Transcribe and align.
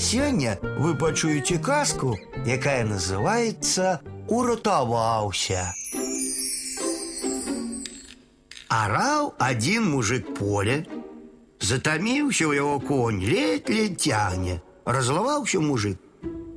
Сёння 0.00 0.57
вы 0.79 0.95
пачуеце 0.95 1.57
казку, 1.57 2.17
якая 2.45 2.85
называется 2.85 4.01
«Уратаваўся». 4.27 5.73
Араў 8.71 9.33
один 9.37 9.89
мужик 9.91 10.33
поле, 10.33 10.87
затаміўся 11.59 12.47
ў 12.47 12.55
яго 12.55 12.79
конь, 12.79 13.19
ледь-ледь 13.19 13.99
цягне. 13.99 14.61
Разлаваўся 14.85 15.59
мужик, 15.59 15.99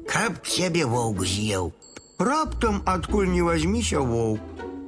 каб 0.09 0.39
сябе 0.47 0.87
воўк 0.87 1.27
з'еў. 1.27 1.73
Раптам 2.19 2.83
адкуль 2.87 3.29
не 3.35 3.43
возьмися 3.43 4.01
воўк, 4.01 4.41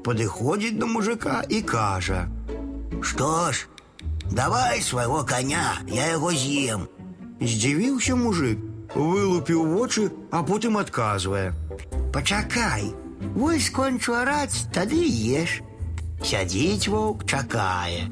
падыходзіць 0.07 0.79
до 0.79 0.87
мужика 0.87 1.43
і 1.49 1.63
кажа: « 1.63 3.03
Что 3.03 3.53
ж, 3.53 3.67
давай 4.31 4.81
свайго 4.81 5.25
коня, 5.25 5.83
я 5.89 6.07
яго 6.15 6.33
з'ем. 6.33 6.89
Здзівіўся 7.42 8.16
мужик, 8.16 8.60
вылупіў 8.96 9.66
вочы, 9.74 10.12
а 10.32 10.44
потым 10.44 10.78
адказвае: « 10.78 12.14
Пачакай, 12.14 12.92
вось 13.36 13.66
скончу 13.72 14.14
араць, 14.14 14.68
тады 14.74 15.02
еш. 15.42 15.62
Сядзіць 16.24 16.88
воўк 16.88 17.26
чакае. 17.26 18.12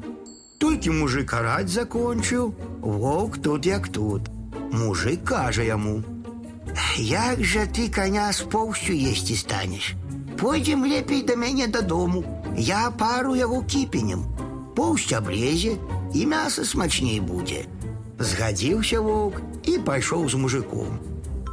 Толькі 0.58 0.96
мужик 0.98 1.34
араць 1.34 1.70
закончыў, 1.70 2.54
воўк 2.82 3.38
тут 3.38 3.66
як 3.66 3.88
тут. 3.88 4.28
Мужик 4.72 5.24
кажа 5.24 5.62
яму: « 5.62 6.96
Як 6.96 7.44
жа 7.44 7.66
ты 7.66 7.88
коня 7.88 8.32
з 8.32 8.42
поўсцю 8.50 8.92
есці 8.92 9.36
станеш? 9.36 9.94
Пойдзем 10.40 10.84
лепей 10.84 11.22
да 11.22 11.36
мяне 11.36 11.66
дадому. 11.66 12.24
Я 12.56 12.90
пару 12.90 13.34
яго 13.36 13.62
кіпенем. 13.62 14.24
Поўсць 14.76 15.12
аблезе 15.12 15.76
і 16.14 16.26
мяса 16.26 16.64
смачней 16.64 17.20
будзе. 17.20 17.66
Згадзіўся 18.24 19.00
воўк 19.00 19.40
і 19.64 19.78
пайшоў 19.78 20.28
з 20.28 20.40
мужиком. 20.40 21.00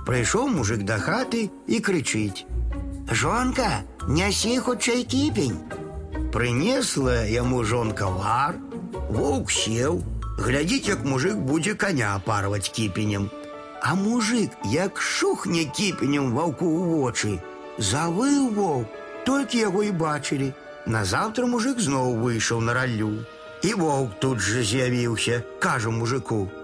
Прыйшоў 0.07 0.47
мужик 0.51 0.83
да 0.87 0.97
хаты 0.99 1.49
і 1.67 1.79
крычыць: « 1.79 3.19
Жонка, 3.21 3.83
нясі 4.07 4.59
хутчэй 4.59 5.03
кіпень. 5.03 5.59
Прынесла 6.31 7.23
яму 7.27 7.63
жонка 7.63 8.07
вар, 8.11 8.55
Воўк 9.09 9.51
сеў, 9.51 10.01
глядзіць, 10.37 10.87
як 10.87 11.03
мужик 11.05 11.37
будзе 11.49 11.73
коня 11.75 12.11
парваць 12.25 12.69
кіпенем. 12.69 13.29
А 13.81 13.95
мужик, 13.95 14.51
як 14.65 14.99
шухне 14.99 15.63
кіпенем 15.65 16.33
ваўку 16.35 16.67
ў 16.67 16.81
вочы, 16.91 17.31
завыў 17.77 18.49
воўк, 18.57 18.87
толькі 19.25 19.63
яго 19.63 19.83
і 19.87 19.91
бачылі. 19.91 20.51
Назаўтра 20.87 21.47
мужик 21.47 21.79
зноў 21.79 22.19
выйшаў 22.23 22.59
на 22.61 22.73
раллю. 22.73 23.11
І 23.63 23.73
воўк 23.73 24.19
тут 24.19 24.39
жа 24.39 24.63
з'явіўся, 24.63 25.43
кажа 25.59 25.89
мужику: « 25.89 26.60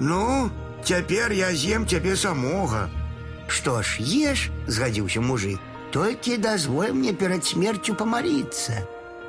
Ну, 0.00 0.50
цяпер 0.84 1.32
я 1.32 1.52
з'ем 1.52 1.86
цябе 1.86 2.16
самога. 2.16 2.88
Што 3.48 3.82
ж, 3.82 4.02
еш, 4.02 4.50
згадзіўся 4.66 5.20
мужик, 5.20 5.60
толькі 5.92 6.36
дазволь 6.36 6.92
мне 6.92 7.12
перад 7.12 7.44
смерцю 7.44 7.94
памарыцца. 7.94 8.86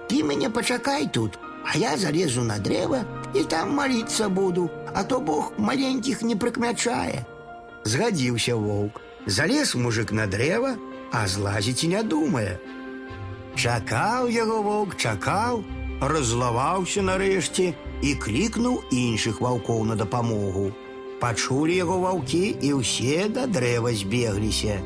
Ты 0.09 0.23
мяне 0.23 0.50
пачакай 0.50 1.08
тут, 1.08 1.38
а 1.64 1.78
я 1.78 1.98
залезу 1.98 2.44
на 2.44 2.58
дрэва 2.58 3.03
і 3.36 3.44
там 3.44 3.76
маліцца 3.76 4.30
буду, 4.30 4.70
а 4.95 5.03
то 5.03 5.20
Бог 5.20 5.53
маленькіх 5.58 6.22
не 6.22 6.36
прыкмячае. 6.36 7.26
Згадзіўся 7.84 8.56
воўк. 8.56 9.02
Залез 9.28 9.76
мужик 9.76 10.12
на 10.12 10.26
дрэва, 10.28 10.78
а 11.12 11.28
злазіць 11.28 11.84
і 11.84 11.88
не 11.88 12.03
думае. 12.03 12.59
Чакаў 13.56 14.30
яго 14.31 14.62
воўк, 14.64 14.95
чакаў, 14.95 15.64
разлаваўся 16.02 17.02
нарэшце 17.02 17.73
і 18.02 18.14
клікнуў 18.22 18.84
іншых 18.92 19.42
ваўкоў 19.42 19.86
на 19.92 19.95
дапамогу. 19.95 20.72
Пачулі 21.22 21.76
яго 21.76 21.98
ваўкі 22.03 22.44
і 22.62 22.73
ўсе 22.78 23.30
да 23.34 23.48
дрэва 23.50 23.94
збегліся. 23.94 24.78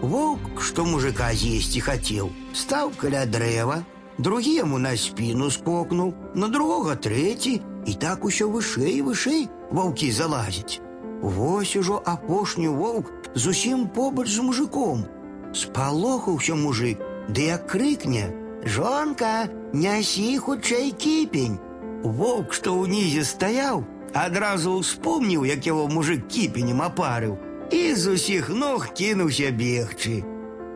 Воўк, 0.00 0.62
што 0.62 0.84
мужика 0.86 1.32
з'есці 1.34 1.80
хацеў, 1.84 2.30
стаў 2.54 2.92
каля 2.96 3.26
дрэва, 3.26 3.82
другі 4.18 4.54
яму 4.54 4.78
на 4.78 4.94
спіну 4.96 5.50
скокнуў, 5.50 6.14
на 6.34 6.48
другога 6.48 6.94
трэці, 6.94 7.60
і 7.86 7.92
так 7.94 8.24
усё 8.24 8.48
вышэй 8.48 9.00
і 9.00 9.02
вышэй 9.10 9.42
ваўкі 9.72 10.12
залазяць. 10.12 10.80
Вось 11.22 11.76
ужо 11.76 12.00
апошні 12.04 12.68
воўк 12.68 13.12
зусім 13.34 13.88
побач 13.88 14.28
з 14.28 14.40
мужиком. 14.40 15.04
Спалохаўся 15.52 16.54
мужик, 16.54 16.98
ды 17.28 17.50
як 17.50 17.66
крыкне: « 17.66 18.43
Жонка, 18.64 19.48
нясі 19.72 20.38
хутчэй 20.38 20.92
кіпень. 20.92 21.58
Воўк, 22.04 22.52
што 22.56 22.74
ўнізе 22.80 23.24
стаяў, 23.24 23.84
адразу 24.12 24.80
ўспомніў, 24.80 25.44
як 25.48 25.66
яго 25.66 25.88
мужик 25.88 26.28
кіпенем 26.28 26.82
апарыў, 26.84 27.36
і 27.70 27.94
з 27.94 28.16
усіх 28.16 28.48
ног 28.48 28.92
кінуўся 28.92 29.52
бегчы. 29.52 30.24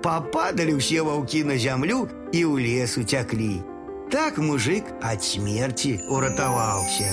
Пападалі 0.04 0.76
ўсе 0.80 1.00
ваўкі 1.00 1.44
на 1.48 1.56
зямлю 1.56 2.08
і 2.32 2.40
ў 2.44 2.54
лес 2.60 2.96
уцяклі. 3.00 3.64
Так 4.12 4.38
мужик 4.38 4.92
ад 5.00 5.24
смерці 5.24 5.96
уратаваўся. 6.08 7.08